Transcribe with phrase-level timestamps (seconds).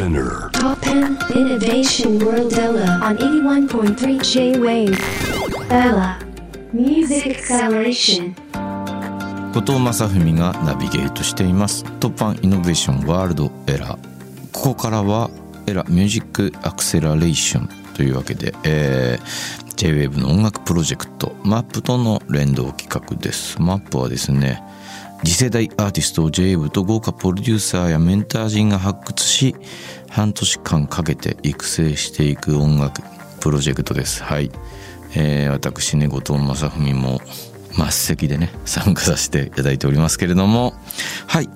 [0.00, 0.48] Spinner.
[0.52, 4.96] Top 10 Innovation World Ella on 81.3 J-Wave.
[5.68, 6.18] Ella
[6.72, 8.34] Music Acceleration.
[9.52, 13.98] 後藤正文がナビゲートしていますトップ1イノベーションワールドエラー
[14.52, 15.28] ここからは
[15.66, 24.62] エラミュージックアクセラレーションというわけで、えー、J-WAVE の音楽プロジェクト MAP との連動企画です MAP はですね
[25.24, 29.54] 次世代アーティストを JAVE と豪華プロデューサーやメンター陣が発掘し
[30.08, 33.02] 半年間かけて育成していく音楽
[33.40, 34.22] プロジェクトです。
[34.22, 34.50] はい、
[35.14, 37.20] えー、私ね後藤正文も
[37.74, 40.74] 末席でね参加させていただいておりますけれども。
[41.26, 41.48] はい。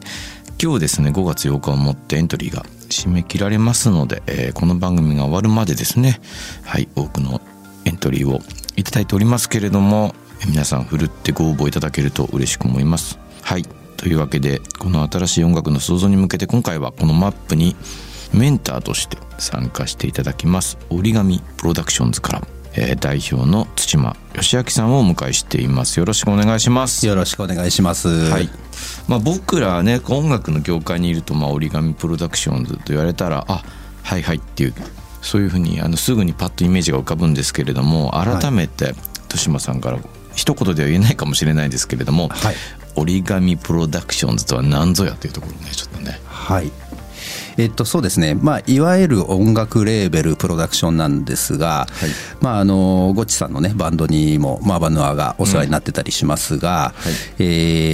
[0.63, 6.21] 今日ですね5月8日をもってエントリーが締め切られますので、えー、この番組が終わるまでですね。
[6.65, 6.89] はい。
[6.95, 7.41] 多くの
[7.87, 8.41] エントリーを
[8.77, 10.15] いただいておりますけれども
[10.47, 13.19] 皆さんふるってご応募いただけると嬉しく思います。
[13.45, 13.65] はい。
[13.97, 17.77] というわけでこの新しい音楽の創造に向けて今回はこのマップに
[18.35, 22.43] メンターとして参加していただきます折り紙プロダクションズから
[22.77, 26.01] えー、代表の土間義明さんをお迎えしています。
[26.01, 27.07] よろしくお願いします。
[27.07, 28.09] よろしくお願いします。
[28.09, 28.51] はい。
[29.07, 33.63] まあ、僕らね音楽の業界にいると、まあ、折り紙プロダクションズと言われたらあ
[34.03, 34.75] はいはいっていう
[35.23, 39.99] そういうふうにあのすぐにパッとイメージが浮かぶんですけれども改めて豊島さんから
[40.35, 42.55] 一言では言えないかもしれないですけれども、はい、
[42.97, 46.21] 折り紙プロダクションズとは何ぞやというところねちょっとね。
[46.27, 46.71] はい
[47.57, 52.11] えっと、そうですね、まあ、いわゆる音楽レーベルプロダクションなんですが、はい、
[52.41, 57.11] まあ、あのゴッチさんの、ね、バンドにも、マーバヌアがお世話になってたりしますが、うん。
[57.11, 57.45] はい、え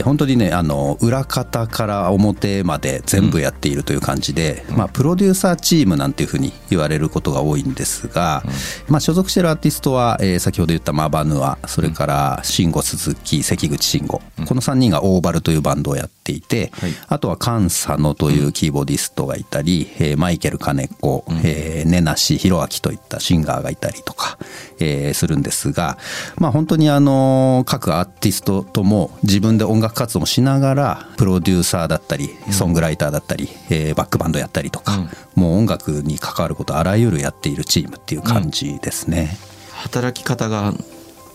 [0.01, 24.39] ー、本当にねあの裏方から表まで全部やっているという感じで、うん、まあ、プロデューサーチームなんていうふうに言われることが多いんですが、うん、まあ、所属しているアーティストは、えー、先ほど言ったマーバヌアそれから慎吾鈴木関口慎吾、この3人がオーバルというバンドをやっていて、はい、あとは菅佐野というキーボディストがいたり、えー、マイケル金子、うん、えー、根梨弘明といったシンガーがいたりとか、
[24.79, 25.99] えー、するんですが、
[26.39, 39.37] まあ、本当にあの各アーティストとも自分で音楽活動もしながらプロデューサーだったりソングライターだったり、えー、バックバンドやったりとか、うん、もう音楽に関わることあらゆるやっているチームっていう感じですね。
[39.73, 40.75] 働き方が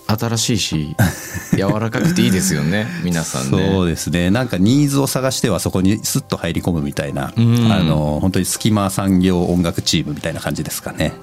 [0.07, 0.95] 新しいし
[1.57, 3.69] 柔らかくていいですよね皆さんね。
[3.71, 4.29] そうですね。
[4.29, 11.13] なんかニーズを探してはそこにスッと入り込むみたいな、うん、あの本当に隙間産業音楽チームみたいな感じですかね。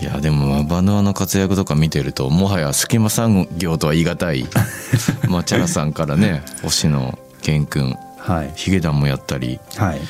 [0.00, 4.46] いやでもバヌアの活躍とか見てるともはや隙間産業とは言い難い。
[5.28, 10.00] まあチャラさんからね星野源君、はい、ヒゲダンもやったり、はい、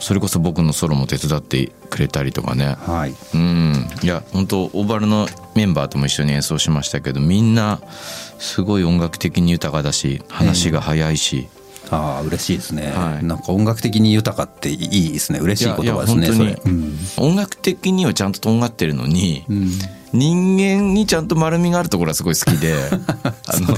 [0.00, 3.88] それこそ僕のソロも手伝ってくれたりとかね、はい、うん。
[4.02, 7.80] いや本当オーバルのメンバーとも一緒に演奏しましたけどみんな
[8.38, 11.48] すごい音楽的に豊かだし話が早いし、
[11.84, 19.70] えー、ああ嬉しいですね、はい、なんか音楽的に豊かっていいですね嬉しい言葉ですねそれ、うん、音楽的にはちゃんととんがってるのに、うん、
[20.12, 22.74] 人間にちゃんと丸みがあるところはすごい好きで
[23.46, 23.76] あの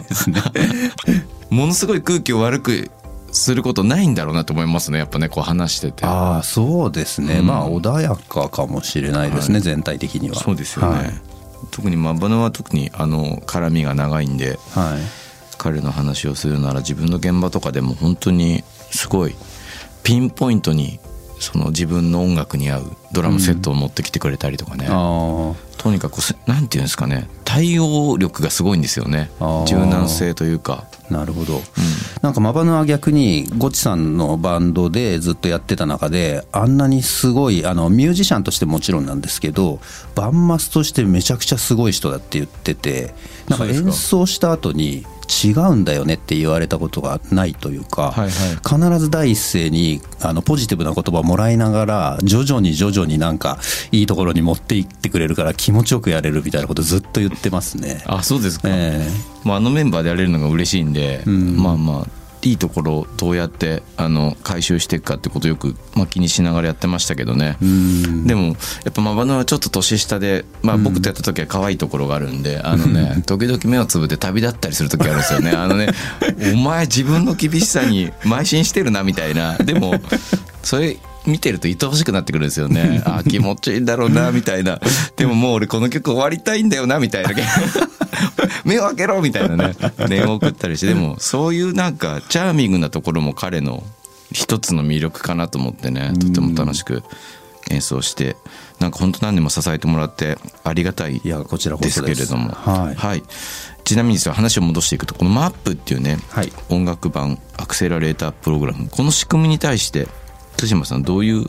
[1.50, 2.90] ものすごい空気を悪く
[3.32, 4.98] することないんだろうなと思いますね。
[4.98, 6.04] やっぱねこう話してて。
[6.04, 10.36] ああそうですね、うん、まあ穏やかかもしれないですね、はい、全体的には。
[10.36, 11.12] そうですよね、はい、
[11.70, 15.22] 特にマバナは特にあの絡みが長いんで、はい、
[15.58, 19.34] 彼の話をするなら自分の現場とかでも本当にすごい
[20.02, 21.00] ピンポイントに
[21.40, 24.90] その自分の音楽に合うドラムセットを持ってきてくれたりとかね、うん、
[25.76, 29.30] とにかくなんていうんですかね対応力がすごいんですよね。
[29.66, 30.84] 柔軟性というか。
[31.10, 31.62] なるほど、うん、
[32.22, 39.78] なんかマバヌは逆にゴチさんのバンドでずっとやってた中であんなにすごいあのミュージシャンとしてもちろんなんですけど
[40.14, 43.12] バンマスとしてめちゃくちゃすごい人だって言ってて
[43.46, 43.66] なんか。
[43.66, 53.58] 演奏した後に違うんだよねって言われたことがないというか、はいはい、必ず第一声にあのポジティブな言葉をもらいながら徐々に徐々になんか
[53.90, 58.02] いいところに持っていってくれるから気持ちよくやれるみたいなことずっと言ってますね。
[58.06, 67.56] あそうですか、えーまあ、あのメンバーでやれるのが嬉しいんで、うん、まあまあいいところをどうやってあの回収していくかってことをよく、まあ、気にしながらやってましたけどね。
[68.26, 68.52] でもや
[68.90, 75.52] っぱマバヌはちょっと年下で、まあ、僕とやった時は可愛いところがあるんであのね 時々目をつぶって旅立ったりする時あるんですよね。
[75.52, 75.88] あのね
[76.52, 79.56] お前自分の厳しさに邁進してるなみたいな。
[79.58, 79.94] でも
[80.62, 80.96] それ
[81.26, 83.02] 見てると愛おしくなってくるんですよね。
[83.06, 84.80] あ気持ちいいんだろうなみたいな。
[85.16, 87.30] でももう俺この曲終わりたいんだよなみたいな。
[88.64, 89.74] 目を開けろみたいなね。
[90.08, 90.88] 念を送ったりして。
[90.88, 93.84] でもそういうなんかチャーミングなところも彼の
[94.32, 96.12] 一つの魅力かなと思ってね。
[96.18, 97.02] とても楽しく
[97.70, 98.36] 演奏して。
[98.82, 103.22] なんか本当何年も支えてもらってありがたいですけれどもはい、はい、
[103.84, 105.96] ちなみに話を戻していくとこの MAP ってい。
[105.96, 110.08] うね、はい、音楽版アクセラレータープログラムこの仕組みに対して
[110.56, 111.46] 対馬さんどういう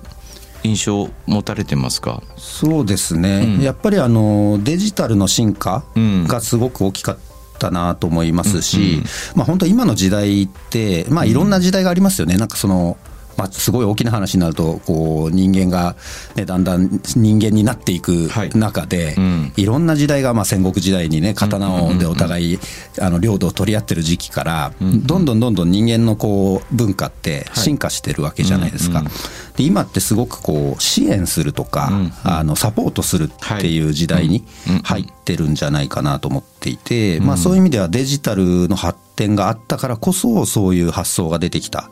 [0.64, 2.24] 印象持たれてますか？
[2.38, 7.18] そうですね、やっぱりあのデジタルの進化がすごく大きかっ
[7.60, 9.02] たなと思いますし、
[9.36, 12.98] まあ、本当今の時代って、まあ、いろんな時代がありますよね、なんかその
[13.38, 15.96] まあ、すごい大きな話になるとこう人間が、
[16.36, 18.50] ね、だんだん人間になっていくはい。
[18.50, 19.54] 中で、うん。
[19.56, 22.60] いろんな時代が、まあ、戦国時代にね刀をでお互い
[23.00, 29.00] あの領土を取り合ってる時期から、どんどんどんどん人間のこう文化って進化してるわけじゃないですか。
[29.00, 29.12] うんうん
[29.56, 41.90] で今ってすごくこう支援するとか、うんうんあのサポートするっていう時代にうんうん入ってるんじゃないかなと思っていて、まあ、そういう意味ではデジタルの発展があったからこそそういう発想が出てきた。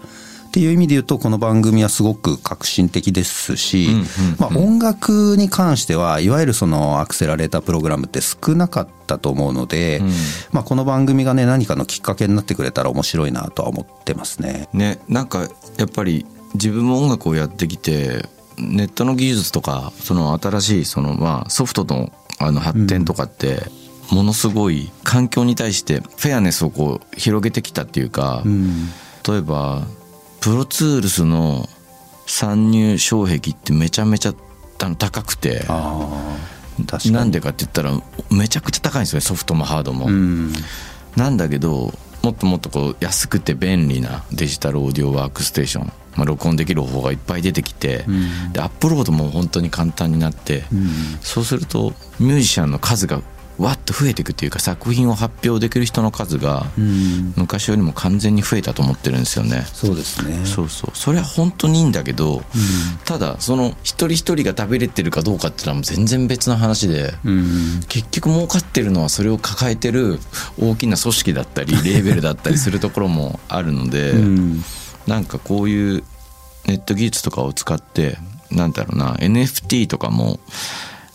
[0.51, 4.05] っていう意味で言うとこの番組はすごく革新的ですし、うんうんうん。
[4.37, 10.11] まあ、音楽に関してはいわゆるそのアクセラレータープログラムって少なかったと思うので、うん。
[10.51, 14.67] まあ、この番組がね何かのきっかけになってくれたら面白いなとは思ってますね。
[14.73, 16.25] ねなんかやっぱり
[16.55, 18.25] 自分も音楽をやってきて
[18.57, 23.61] ネットの技術とかその新しいそのまあソフトのあの発展とかって、
[24.11, 28.89] ものすごい環境に対してフェアネスをこう広げてきたっていうか、うん。
[29.25, 29.87] 例えば
[30.41, 31.69] プロツールスの
[32.25, 34.33] 参入障壁ってめちゃめちゃ
[34.77, 35.65] 高くて。
[37.11, 37.91] なんでかって言ったら
[38.31, 40.07] めちゃくちゃ高いんですよねソフトもハードも。
[40.07, 40.51] うん。
[41.15, 41.93] なんだけど
[42.23, 48.53] もっともっとこう安くて便利なデジタルオーディオワークステーション、まあ、録音できる方法がいっぱい出てきて、ん。
[48.53, 50.63] でアップロードも本当に簡単になって、
[51.21, 53.21] そうするとミュージシャンの数が
[53.61, 57.33] わっと増えていくっていうか作品を発表できる人の数がうん。
[57.35, 59.63] 昔よりも完全に増えたと思ってるんですよね。
[59.73, 60.45] そうですね。
[60.45, 60.97] そうそう。
[60.97, 62.43] それは本当にいいんだけど、
[63.05, 67.81] ただその一人一人が食べれてるかどうかっていうのはもう全然別の話で、うん。
[67.87, 70.19] 結局儲かってるのはそれを抱えてる
[70.59, 74.63] 大きな組織だったり レーベルだったりするところもあるので、うん。
[75.07, 76.03] なんかこういう
[76.65, 78.17] ネット技術とかを使って
[78.51, 80.39] なんだろうな NFT とかも、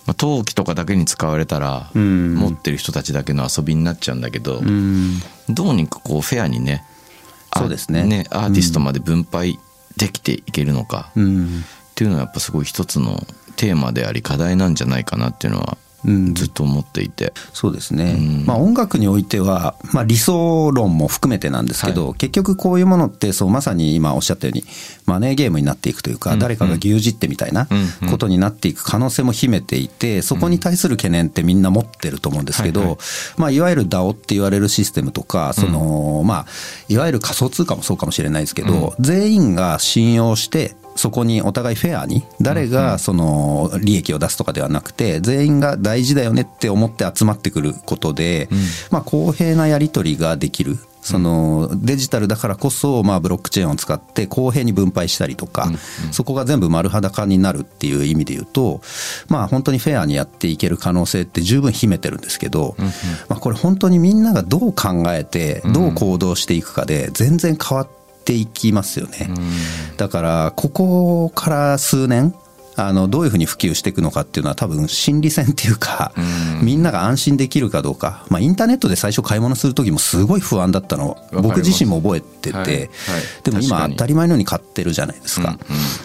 [0.06, 2.34] まあ、陶器とかだけに使われたら、うん。
[2.34, 5.20] 持ってる人たちだけの遊びになっちゃうんだけど、うん。
[5.48, 6.84] どうにかこうフェアにね
[7.50, 8.24] あそうですね。
[8.30, 9.58] アーティストまで分配
[9.96, 11.46] できていけるのか、うん。
[11.46, 13.26] っていうのはやっぱすごい一つの
[13.56, 17.32] テーマであり課題なんじゃないかなっていうのはうんずっと思っていて。
[17.52, 18.46] そうですね、うん。
[18.46, 24.64] まあ、音楽においては、まあ、理想論も含めてなんですけど、は結局こういうものってそうまさに今おっしゃったように
[25.06, 26.38] マネーゲームになっていくというか、うん。
[26.38, 27.78] 誰かが牛耳ってみたいなうん。
[28.02, 28.10] うん。
[28.10, 32.98] ことになっていく可能性も秘めていてそこに対する懸念ってみんな持ってると思うんですけど、はいはい。
[33.38, 36.46] まあ、いわゆる DAO って言われるシステムとかその、まあ、
[36.88, 48.48] いわゆる仮想通貨もそうかもしれないですけど、全員が信用してそこにお互いフェアに誰がその利益を出すとかではなくて全員が大事だよねって思って集まってくることで、
[48.90, 50.78] まあ、公平なやり取りができる。
[51.06, 55.70] そのデジタルだからこそ、まあ、ブロックチェーンを使って公平に分配したりとか、
[56.10, 58.80] そこが全部丸裸になるっていう意味で言うと、
[59.28, 62.74] まあ、本当にフェアにやっていける可能性って十分秘めてるんですけど、
[63.28, 67.88] まあ、これ本当にみんながどう考えてどう行動していくかで全然変わっ
[68.26, 69.30] ていきますよね。
[69.96, 72.34] だからここから数年
[72.76, 76.12] あのどういうふうに普及していくのかっていうのは多分心理戦っていうか、
[76.62, 81.16] みんなが安心できるかどうか、まあ、インターネットで最初買い物する時もすごい不安だったの。
[81.32, 82.66] 僕自身も覚えてて、はい。
[82.66, 82.88] はい。
[83.44, 85.58] でも今当たり前のように買ってるじゃないですか、だか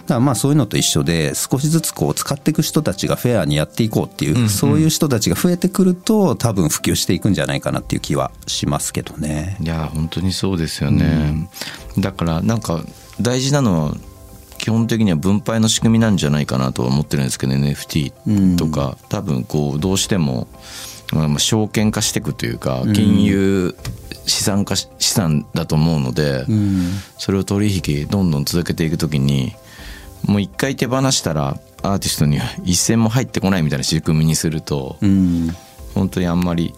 [0.07, 9.57] らまあそういうのと一緒で少しずつこう使っていく人たちがフェアにやっていこうっていう、そういう人たちが増えてくると多分普及していくんじゃないかなっていう気はしますけどね。
[9.59, 11.49] いや本当にそうですよね、
[11.97, 12.81] だからなんか
[13.19, 13.95] 大事なのは
[14.61, 20.47] 基本的には分配の仕組みなんじゃないかなとは思ってるんですけど NFT とか、多分こうどうしても
[21.11, 23.75] まあまあ証券化していくというか金融
[24.27, 26.45] 資産化し資産だと思うので、
[27.17, 29.55] それを取引どんどん続けていくときに
[30.27, 35.49] もう一回手放したらアーティストには一銭も入ってこないみたいな仕組みにすると、うん。
[35.95, 36.75] 本当にあんまり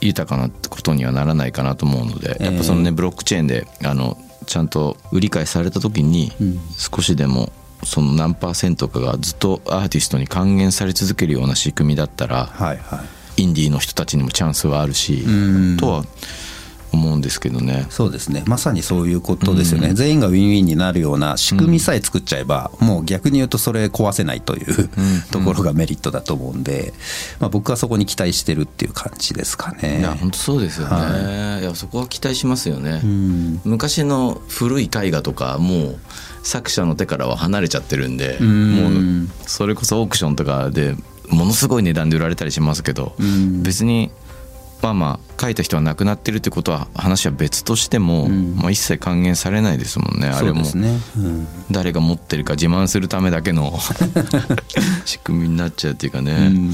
[0.00, 6.32] 豊かなことにはならないかなと思うので、やっぱそのねブロックチェーンであのちゃんと売り買いされた時に、
[6.76, 7.52] 少しでも
[7.84, 13.04] その何パーセントかがずっとアーティストに還元され続けるような仕組みだったら、はいは
[13.36, 13.42] い。
[13.42, 15.24] インディーの人たちにもチャンスはあるし、
[15.74, 15.76] ん。
[15.78, 16.04] とは
[16.92, 17.86] 思うんですけどね。
[17.90, 18.42] そうですね。
[18.46, 24.88] まさにそういうことですよね、全員がウィンウィンになるような仕組みさえ作っちゃえば、もう逆に言うとそれ壊せないという、
[25.30, 26.92] ところがメリットだと思うんで、
[27.40, 30.00] まあ、僕はそこに期待してるっていう感じですかね。
[30.00, 33.00] いや本当そうですよね、い、やそこは期待しますよね、
[33.64, 35.98] 昔の古い絵画とかもう
[36.42, 40.94] 作者の手からは離れちゃってるんで、もうそれこそオークションとかで
[41.28, 43.14] ものすごい値段で売られたりしますけど、
[43.62, 44.10] 別に
[44.82, 48.56] まあまあ書いた人は亡くなってるってことは話は別としても、うん。
[48.56, 50.62] まあ、一切還元されないですもんねあれも。
[50.62, 51.46] ね、うん。
[51.70, 53.78] 誰が持ってるか自慢するためだけの
[55.06, 56.66] 仕組みになっちゃうっていうかね、うん。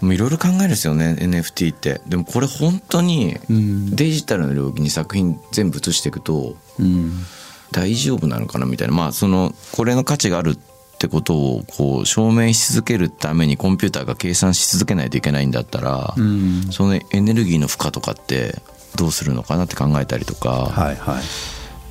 [0.00, 2.00] もういろいろ考えるんですよね NFT って。
[2.06, 3.96] でもこれ本当にうん。
[3.96, 7.24] デジタルの領域に作品全部移していくとうん。
[7.70, 8.94] 大丈夫なのかなみたいな。
[8.94, 10.75] まあそのこれの価値があるって
[11.08, 16.62] ことをこう証明し続けるためにコンピューターが計算し続けないといけないんだったら、うん。
[16.70, 18.56] そのエネルギーの負荷とかって
[18.96, 21.20] どうするのかなって考えたりとか、はいは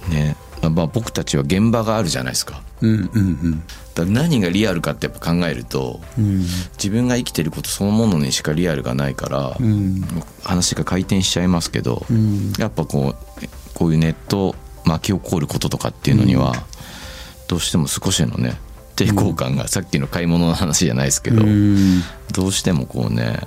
[0.10, 0.12] い。
[0.12, 0.36] ね。
[0.62, 2.62] まあ、僕たちは現場があるじゃないですか。
[2.82, 6.42] うんうんだから何がリアルかってやっぱ考えるとうん。
[6.74, 10.04] 自分が生きてることそのものにしかリアルがないから、うん。
[10.44, 12.54] 話が回転しちゃいますけど、うん。
[12.58, 16.54] やっぱこうこういうネット巻き起こることとかっていうのには、
[17.48, 18.58] どうしても少しのね
[18.96, 22.02] 抵抗感が、さっきの買い物の話じゃないですけど、うん。
[22.32, 23.40] どうしてもこうね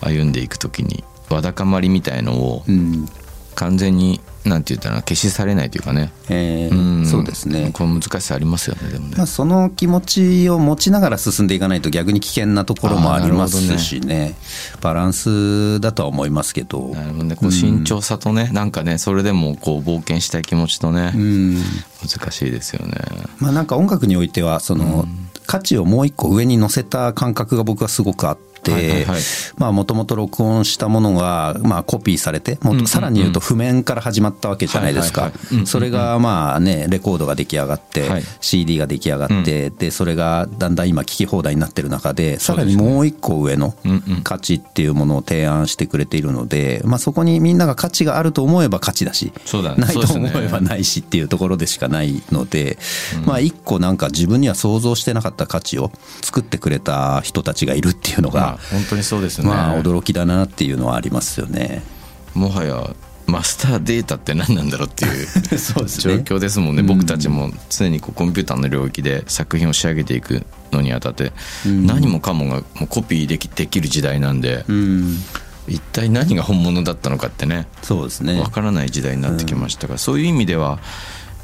[0.00, 3.06] 歩んでいく時にわだかまりみたいのをうん
[3.54, 7.06] 完全になんて言ったら消し去れないというかね、えーん。
[7.06, 7.70] そうですね。
[7.74, 14.34] この難しさありますよねでもね、まあ、その気持ちを持ちながら進んでいかないと逆に危険なところもありますしね。
[14.80, 16.88] バランスだとは思いますけど。
[16.88, 17.36] なるほどね。
[17.36, 21.56] こう慎重さとね、なんかねそれでもこう冒険したい気持ちとね、うん。
[22.00, 22.94] 難しいですよね。
[23.38, 25.06] まあなんか音楽においてはその
[25.46, 29.20] 価値をもう一個上に乗せた感覚が僕はすごくあってはいはいはい。
[29.56, 35.32] まあもともと録音したものがまあコピーされてもっとさらに言うと譜面から始まったわけじゃないですか。
[35.64, 38.22] それがまあねレコードが出来上がってはい。
[38.40, 44.22] CD が出来上がってでそれがだんだん今聴き放題になってる中でさらにもう一個上のうんうん。
[44.22, 49.76] 価値っていうものを提案してくれているのでまあそこにみんなが価値があると思えば価値だしそうだね。
[49.84, 52.78] ないと思えばないしっていうところでしかないので、
[53.24, 55.90] まあ一個なんか自分には想像してなかった価値を
[56.22, 61.82] 作ってくれた人たちがいるっていうのまあが、本当にそうですね、まあ驚きだなっていうのはありますよね。
[62.34, 62.94] もはや
[63.26, 65.26] マスターデータって何なんだろうっていう
[65.58, 66.82] そうです状況ですもんね。
[66.82, 71.32] 僕たちも常にこうコンピューターの領域で作品を仕上げていくのにあたって、
[71.64, 75.22] 何もかもがもうコピーできできる時代なんで、うん、
[75.68, 78.40] 一体何が本物だったのかってねそうですね。
[78.40, 78.48] わ。
[78.48, 80.80] からない時代になってきましたから、そういう意味では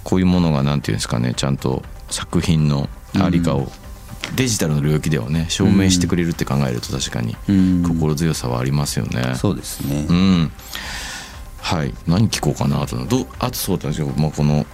[0.03, 3.71] こういうものが何ていうんですかねちゃんと作品のありかを、
[4.35, 9.35] デジタルの領域ではね証明してくれるって考えると確かにうん心強さはありますよね。
[9.37, 10.13] そうですねう。
[10.13, 10.53] ん
[11.59, 14.67] はい何聞こうかなとどあとそうなんですよ、まあ、この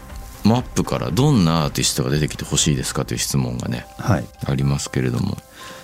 [0.44, 4.24] マップからどんなアーティストが出てきてほしいですかという質問がねはい。
[4.44, 5.36] ありますけれども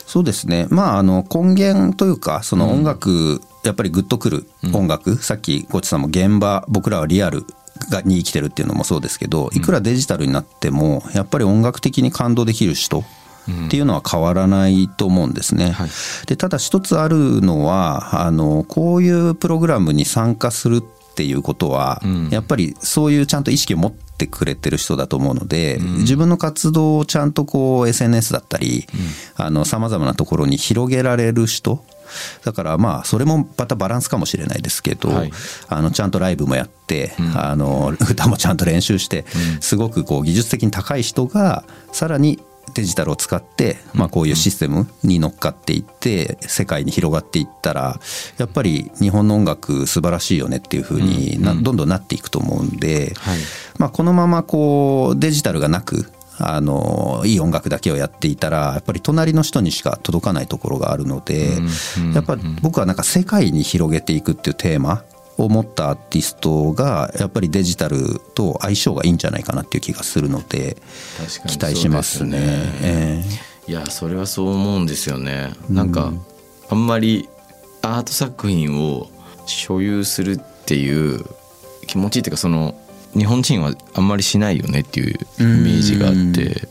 [0.08, 0.66] そうですね。
[0.70, 7.44] まあ、あの、根源というか、その音楽、やっぱりグッとくる音楽、さっき、ゴチさんも現場、僕らはリアル
[7.90, 13.04] がに生きてるっていうのもそうですけど、いくらデジタルになっても、やっぱり音楽的に感動できる人
[13.66, 15.70] っていうのは変わらないと思うんですね。
[15.70, 15.90] はい。
[16.26, 22.28] で、ただ一つあるのは、あの、こういうプログラムに参加するっていうことは、ん。
[22.30, 28.86] やっぱりそういうちゃんと意識を持ってくれてる人だと思うので、自分の活動をちゃんとこう SNS だったり、
[29.36, 31.84] あの、様々なところに広げられる人。
[32.44, 35.32] だからまあ、それもまたバランスかもしれないですけど、はい。
[35.68, 39.24] あの、ちゃんとライブもやって、あの、 歌もちゃんと練習して、
[39.60, 42.38] すごくこう技術的に高い人が、さらに
[42.78, 47.98] デジタルを使って、まあ、こういうシステムに乗っかっていって世界に広がっていったら
[48.36, 53.38] やっぱり日本の音楽素晴らしいよねっていうふうになどんどんなっていくと思うんで、はい。
[53.78, 61.58] まあ、このままこうデジタルがなくあのいい音楽だけをやっていたらやっぱり隣の人にしか届かないところがあるので、
[62.14, 65.02] やっぱ僕はなんか世界に広げていくっていうテーマ
[65.38, 70.76] を持ったアーティストがやっぱりデジタルと相性がいいんじゃないかなっていう気がするので
[71.46, 72.38] 期待しますね。
[72.82, 73.24] え
[73.66, 75.52] いやそれはそう思うんですよね。
[75.68, 76.12] なんか、
[76.70, 77.28] あんまり
[77.82, 79.08] アート作品を
[79.46, 81.24] 所有するっていう
[81.86, 82.74] 気持ちっていうかその
[83.16, 86.68] 日本人はあんまりしないよねっていうイメージがあって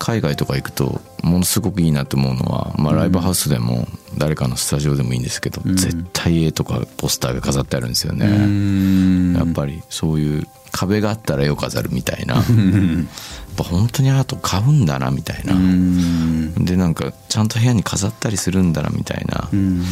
[0.00, 9.38] 海外とか行くとものすごくいいなと思うのは、まあ、ライブハウスでも誰かのスタジオでもいいんですけど、絶対絵とかポスターが飾ってあるんですよね。
[9.38, 12.36] やっぱりそういう壁があったら絵を飾るみたいな。
[12.36, 12.44] やっ
[13.56, 15.52] ぱ本当にアート買うんだなみたいな。
[15.52, 16.64] うん。
[16.64, 19.48] でなんかちゃんと部屋に飾ったりするんだなみたいな。
[19.52, 19.84] うん。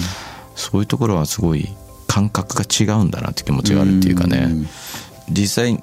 [0.56, 1.68] そういうところはすごい
[2.06, 4.48] 感覚が違うんだなって気持ちがあるっていうかね。
[5.30, 5.82] 実際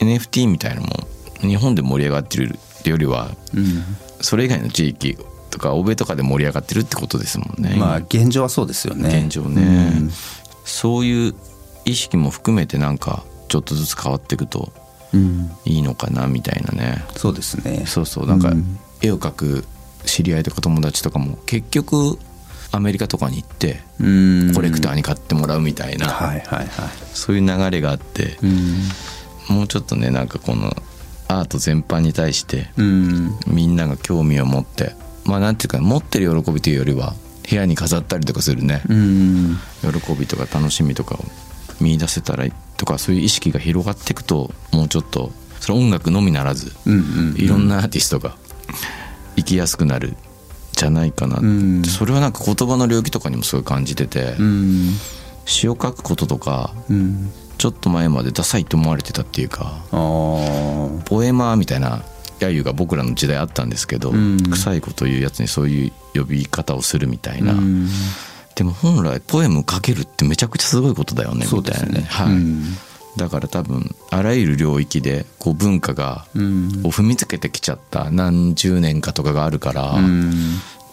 [0.00, 1.06] NFT みたいなのも
[1.40, 3.84] 日本で盛り上がってるってよりはうん。
[4.20, 5.16] それ以外の地域
[5.50, 7.76] とか欧米とかで盛り上がってるってことですもんね。
[7.78, 9.22] まあ現状はそうですよね。
[9.24, 10.10] 現状ね、
[10.64, 11.34] そういう
[11.84, 14.72] 意識も含めてなんかちょっとずつ変わっていくと
[15.12, 15.50] うん。
[15.64, 17.04] いいのかなみたいなね。
[17.16, 17.84] そうですね。
[17.86, 18.26] そうそう。
[18.26, 18.78] なんかうん。
[19.02, 19.64] 絵を描く
[20.04, 22.18] 知り合いとか友達とかも結局
[22.72, 24.08] アメリカとかに行ってう
[24.50, 24.54] ん。
[24.54, 26.68] コレクターに買ってもらうみたいな、はいはいはい。
[27.12, 29.56] そういう流れがあって、うん。
[29.56, 30.72] もうちょっとねなんかこの
[31.30, 33.38] アート全般に対してうん。
[33.46, 34.94] みんなが興味を持って
[35.24, 37.14] まあなんていうか持ってる喜びというよりは
[37.48, 39.56] 部屋に飾ったりとかするね、うん。
[39.80, 41.18] 喜びとか楽しみとかを
[41.80, 42.46] 見出せたら
[42.76, 46.72] とかそういう意識が広がっていくともうちょっとそれ音楽のみならず
[47.36, 48.36] いろんなアーティストが
[49.36, 50.16] 生きやすくなる
[50.72, 51.84] じゃないかなって、うん。
[51.84, 54.94] それはなんか言葉の領域とかにもすごい感じてて、うん。
[55.44, 62.02] 詩を書くこととかうんちょっと前までダサいと思われてたっていうかポエマーみたいな
[62.38, 64.38] 揶揄が僕らの時代あったんですけど、うん。
[64.38, 67.86] 臭いこと言うやつにそういう呼び方をするみたいな、うん。
[68.54, 71.46] でも本来ポエム書けるってめちゃくちゃすごいことだよね。
[71.52, 72.00] みたいなね。
[72.08, 72.32] はい。
[72.32, 72.64] うん。
[73.18, 76.80] だから多分あらゆる領域でこう文化がうん。
[76.82, 80.32] を踏みつけてきちゃった何十年かとかがあるから、うん。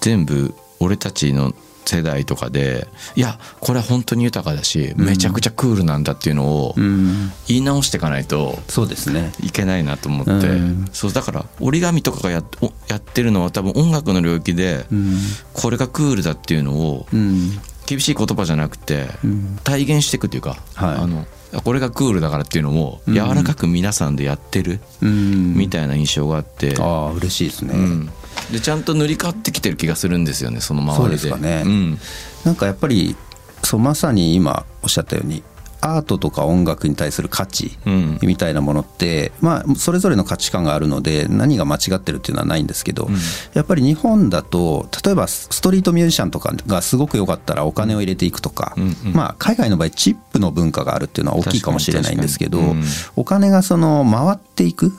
[0.02, 1.54] 全部俺たちの
[1.88, 7.32] 世代とかでいやこれは本当に豊かだしめちゃくちゃクールなんだっていうのをうん。
[7.48, 9.32] 言い直していかないとそうですね。
[9.42, 10.86] いけないなと思って、うん。
[10.92, 12.44] そうだから折り紙とかがや
[12.88, 15.18] やってるのは多分音楽の領域でうん。
[15.54, 17.52] これがクールだっていうのをうん。
[17.86, 19.60] 厳しい言葉じゃなくてうん。
[19.64, 20.96] 体現していくっていうか、はい。
[20.96, 21.26] あの
[21.64, 23.14] これがクールだからっていうのをうん。
[23.14, 25.54] 柔らかく皆さんでやってるうん。
[25.56, 28.10] みたいな印象があって、ああ嬉しいですね、うん
[28.52, 31.18] でちゃんと塗り替わってきてる気がするんですよねその周りで。
[31.18, 31.64] そうですかね。
[31.66, 32.00] うん。
[32.46, 33.16] なんかやっぱり
[33.64, 35.44] そうまさに今おっしゃったように
[35.80, 38.20] アートとか音楽に対する価値うん。
[38.24, 43.08] みたいなものって、まあ、それぞれの価値観があるので何が間違ってるっていうのはないんですけど、
[43.54, 49.14] やっぱり日本だと例えばストリートミュージシャンとかがすごく良かったらお金を入れていくとか、うんうん。
[49.14, 52.84] まあ、海外の場合チップの文化があるっていうのは大きいかもしれないんですけど、確かに。
[52.84, 54.92] 確かにお金がその回っていく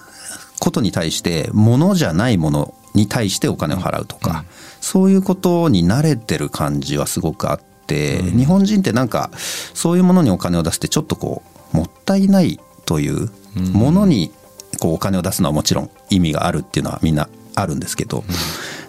[0.60, 4.44] ことに対して物じゃないものに対してお金を払うとか、
[4.80, 11.42] そういうことに慣れてる感じはすごくあって、日本人ってなんかそういうものにお金を出してちょっとこ
[11.72, 13.30] うもったいないという
[13.72, 14.32] ものに
[14.80, 18.24] こうお金を出すのはもちろん意味があるっていうのはみんなあるんですけど、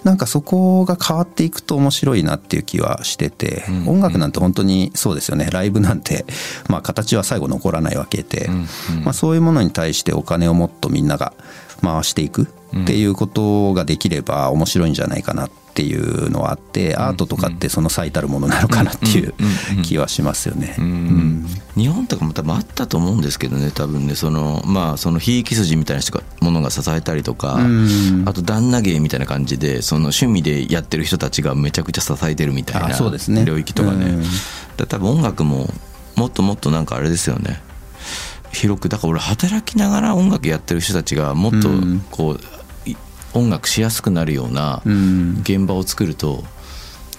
[0.03, 3.87] なんかそこが変わっていくと面白いなっていう気はしてて、うん。
[3.89, 5.49] 音楽なんて本当にそうですよね。
[5.51, 6.25] ライブなんて、
[6.67, 9.03] まあ、形は最後残らないわけで、うん。
[9.03, 11.33] まあ、そういうものに対してお金をもっとみんなが
[11.81, 19.33] 回していくっていうことができれば面白いんじゃないかなっていうのはあってアートとかってその最たるものなのかなっていう
[19.83, 20.75] 気はしますよね。
[20.77, 21.47] うん。
[21.75, 24.15] 日本とかも多分あったと思うんですけどね多分ね。
[24.15, 28.23] そのまあそのひいき筋みたいな人がものが支えたりとか、うん。
[28.27, 33.45] あと旦那芸みたいな感じでその趣味でやってる人たちがめちゃくちゃ支えてるみたいあなそうですね。
[33.45, 34.23] 領域とかね、うん。
[34.77, 35.69] だ多分音楽も
[36.15, 37.61] もっともっとなんかあれですよね。
[38.51, 42.03] 広くだから俺働きながら音楽やってる人たちがもっとうん。
[42.11, 42.39] こう、い
[43.33, 45.39] 音楽しやすくなるようなうん。
[45.41, 46.43] 現場を作ると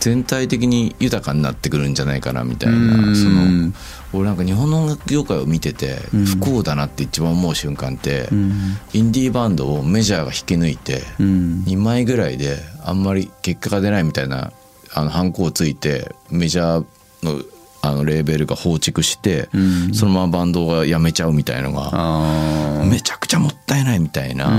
[0.00, 3.16] 全体的に豊かになってくるんじゃないかなみたいな、うん。
[3.16, 3.72] その
[4.12, 6.24] 俺なんか日本の音楽業界を見ててうん。
[6.24, 8.52] 不幸だなって一番思う瞬間って、うん。
[8.94, 11.64] インディーバンドをメジャーが引き抜いてうん。
[11.66, 14.52] 2枚ぐらいであんまり結果が出ないみたいな
[14.94, 16.86] あのハンコをついてメジャー
[17.22, 17.42] の
[17.82, 19.94] あのレーベルが放逐して、うん。
[19.94, 24.50] そのままバンドが辞めちゃうみたいのがあめちゃくちゃもったいないみたいな、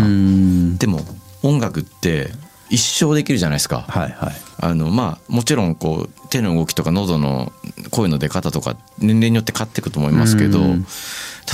[0.80, 1.02] でも
[1.44, 2.30] 音楽って
[2.70, 3.86] 一生できるじゃないですか。
[3.88, 4.34] はいはい。
[4.60, 7.52] あのまあもちろんこう手の動きとか喉の
[7.90, 10.86] 声の出方とか年齢によって変わっていくと思いますけど、うん。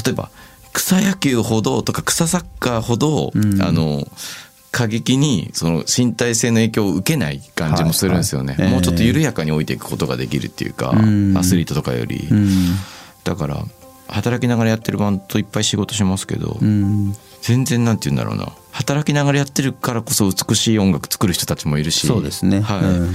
[0.06, 0.30] 例えば
[0.73, 3.62] 草野球ほどとか草サッカーほど、うん。
[3.62, 4.08] あの
[4.69, 8.73] 過激にその身体性の影響を受けない感じもするんですよね、はいはい。
[8.73, 11.36] もうちょっと緩やかに置いていくことができるっていうか、うん。
[11.36, 12.50] アスリートとかより、うん。
[13.23, 13.63] だから
[14.08, 17.15] 働きながらやってるバンドといっぱい仕事しますけど、うん。
[17.41, 18.52] 全然なんて言うんだろうな。
[18.72, 22.08] 働きながらやってるからこそ美しい音楽作る人たちもいるし。
[22.08, 22.62] そうですね。
[22.62, 22.80] はい。
[22.82, 23.13] うん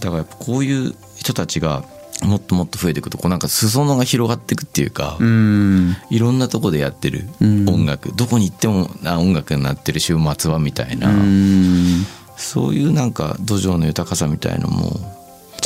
[0.00, 1.82] だからやっぱこういう人たちが
[2.22, 5.96] もっともっと増えていくとこうなんか裾野が広がっていくっていうか、うん。
[6.10, 7.68] いろんなとこでやってるうん。
[7.68, 12.06] 音楽、どこに行ってもあ音楽になってる週末はみたいな、うん。
[12.36, 15.17] そういうなんか土壌の豊かさみたいのも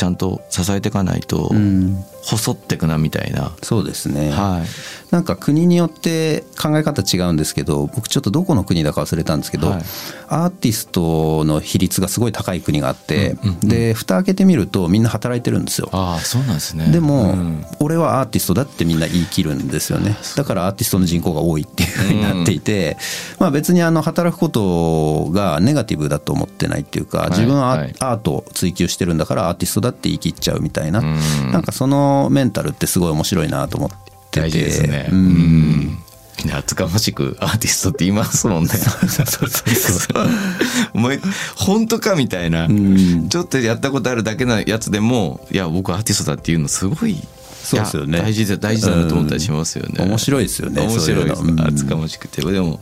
[0.03, 2.03] ちゃんと支えていかないとうん。
[2.23, 5.13] 細ってくなみたいな、そうですね、はい。
[5.13, 9.83] なんか国によって考え方違うんですけど僕ちょっとどこの国だか忘れたんですけど、はい。
[10.29, 13.67] アーティストの比率がすごい高い国があって、うんうんうん。
[13.67, 15.89] で蓋開けてみるとみんな働いてるんですよ。
[15.91, 16.91] ああそうなんですね。
[16.91, 17.65] でも、うん。
[17.81, 20.15] 俺はアーティストだってみんな言い切るんですよね。
[20.37, 22.95] だからアーティストの人口が多いっていうふうになっていて、
[23.37, 27.29] まあ、別にあの働くことがネガティブだと思ってないっていうかい。
[27.31, 31.51] 自分はアートを追求してるんだからアーティストだって言い切っちゃうみたいな、うん。
[31.51, 33.95] なんかそのメンタルってすごい面白いなと思って
[34.31, 34.41] て。
[34.41, 35.09] 大事ですね。
[35.11, 35.27] ううん。
[35.27, 36.03] ん
[36.39, 36.49] みん。
[36.49, 38.69] な厚かましくアーティストって言いますもんね。
[40.93, 41.19] お前、
[41.55, 43.29] 本当かみたいな、ん。
[43.29, 47.17] ちょっとやったことあるだけのやつでも、いや、僕アーティストだっていうのすごい、
[47.63, 48.19] そうですよね。
[48.19, 49.95] 大事だ、大事だなと思ったりしますよね。
[49.99, 50.09] うん。
[50.09, 51.41] 面白いですよね面白いです。
[51.65, 52.41] 厚かましくて。
[52.41, 52.79] でも、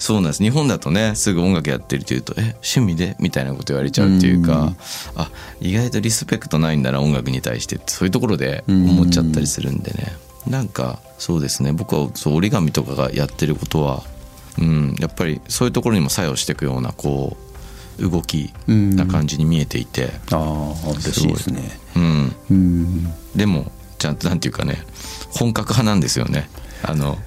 [0.00, 0.42] そうなんです。
[0.42, 3.16] 日本だとね、すぐ音楽やってるっていうと、え、趣味で？
[3.20, 4.74] みたいなこと言われちゃうっていうか、
[5.14, 10.12] あ、意外とリスペクトないんだな、音楽に対してって、そういうところで思っちゃったりするんでね。
[10.48, 11.72] なんか、そうですね。
[11.72, 14.02] 僕はそう折り紙とかがやってることは、
[14.58, 17.50] うん、やっぱりそういうところにも作用していくような、こう、
[18.00, 22.34] 動きな感じに見えていて、ああ嬉しいですねうん。
[22.50, 24.82] うんでもちゃんとなんていうかね
[25.30, 26.48] 本格派なんですよね
[26.82, 27.18] あの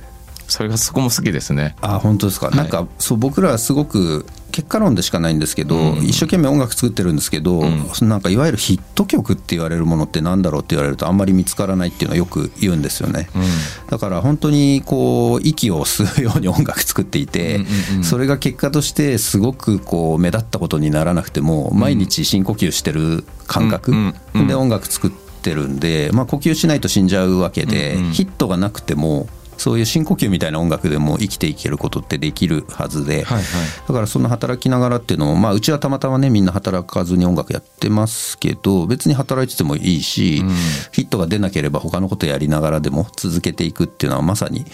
[0.47, 1.75] それがそこも好きですね。
[1.81, 2.55] あ本当ですか、い。
[2.55, 6.03] なんかそう僕らはすごく結果論でしかないんですけど、うん。
[6.03, 7.89] 一生懸命音楽作ってるんですけど、ん。
[8.01, 13.29] なんかいわゆるヒット曲って言われるものってなんだろうって言われるとあんまり見つからないっていうのはよく言うんですよね、
[13.89, 18.03] だから本当にこう息を吸うように音楽作っていて、うんうんうん。
[18.03, 24.47] それが結果としてすごくこう目立ったことにならなくても毎日深呼吸してる感覚うんうんうん。
[24.47, 28.11] で音楽作ってるんで、まあ、呼吸しないと死んじゃうわけで、うんうん。
[28.11, 29.27] ヒットがなくても
[29.63, 33.43] そういう深呼吸みたいな音楽でも生きていけることってできるはずで、はいはい。
[33.87, 40.49] だからその働きながらっていうのも、まあ、うちはたまたまねみんな働かずに音楽やってますけど別に働いててもいいし、うん。
[40.91, 44.65] ヒットが出なければ他のことやりながらでも続けていくっていうのはまさに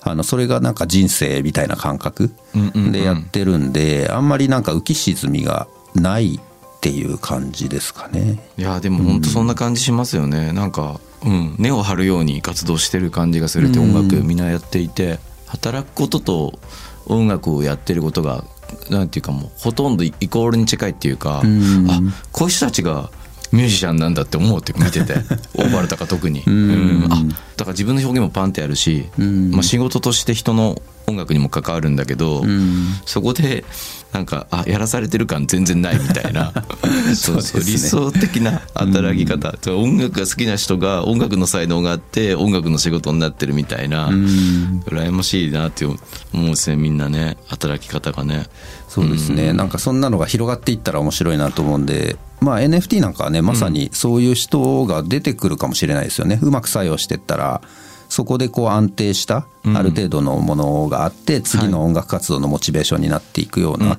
[0.00, 2.92] あのそれがなんか人生みたいな感覚うんうんうん。
[2.92, 6.40] でやってるんで、あんまりなんか浮き沈みがない
[6.78, 8.38] っていう感じですかね。
[8.56, 16.58] いやでも本当そんな感じしますよね、なんか、うん、根を張るように活動してる感じがするってうん音楽みんなやっていて働くことと
[17.06, 18.44] 音楽をやってることが
[18.90, 21.90] なんていうかもうほとんどイコールに近いっていうか、ん。
[21.90, 23.10] あこういう人たちが
[23.52, 25.14] ミュージシャンなんだって思うって見てて
[25.54, 26.50] オーバルとか特に、ん。
[26.50, 27.12] うん。
[27.12, 27.16] あ
[27.56, 29.50] だから自分の表現もパンってやるし、ん。
[29.50, 32.86] まあ、仕事として人の音楽にも関わるんだけど、ん。
[33.06, 33.64] そこで
[34.12, 36.52] なんかあやらされてる感全然ないみたいな。
[37.16, 44.82] そうそう理想的な働き方、音楽が好きな人が音楽の才能があって音楽の仕事になってるみたいな、うん。
[44.86, 45.96] 羨ましいなって思
[46.34, 47.38] うんですねみんなね。
[47.46, 48.46] 働き方がね。
[48.88, 57.60] そうですね、なんかそんなのが広がっていったら面白いなと思うんで、まあ、NFT なんかはねまさにそういう人が出てくるかもしれないですよね、うまく作用していったら。
[58.08, 63.98] そこでこう安定したある程度のものがあって、次の音楽活動のモチベーションになっていくような、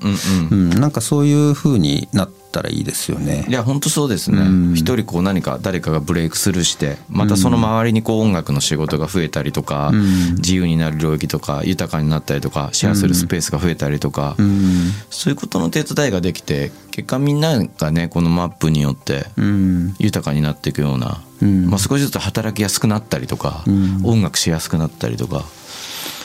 [0.50, 0.70] うん。
[0.72, 0.82] うん。
[0.82, 3.46] なんかそういう風になったらいいですよね。
[3.48, 3.52] い。
[3.52, 4.76] や本当そうですね。
[4.76, 9.92] 一、人こう何か誰かがブレイクスルーしてまたその周りにこう音楽の仕事が増えたりとか、
[10.38, 14.92] 自由になる領域とか豊かになったりとかシェアするスペースが増えたりとか、うん。
[15.10, 19.96] そういうことの手伝いができて結果みんながねこのマップによってうん。
[20.00, 21.70] 豊かになっていくような、うん。
[21.70, 24.06] まあ、少しずつ働きやすくなったりとか、ん。
[24.06, 25.46] 音楽しやすくなったりとか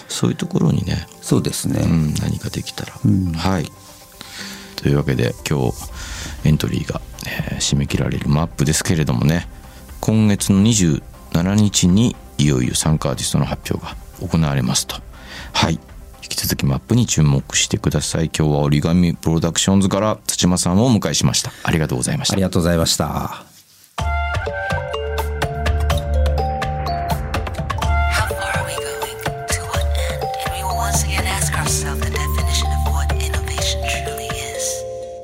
[0.08, 3.32] そういうところにね、そうですね、うん、何かできたら、ん。
[3.32, 3.70] はい。
[4.76, 5.93] というわけで今日
[6.44, 9.48] エントリーが、えー締め切られるマップですけれどもね
[10.00, 14.96] 今月の27日にいよいよ参加アーティストの発表が行われますと。
[15.52, 15.74] はい。
[16.22, 18.26] 引き続きマップに注目してください。
[18.26, 21.52] 今日は折り紙プロダクションズから土間さんをお迎えしました。
[21.62, 22.34] ありがとうございました。
[22.34, 23.53] ありがとうございました。